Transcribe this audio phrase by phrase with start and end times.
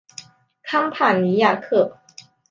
[0.63, 1.99] 康帕尼亚克。